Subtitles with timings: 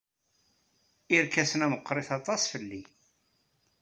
[1.15, 2.81] Irkasen-a meɣɣrit aṭas fell-i.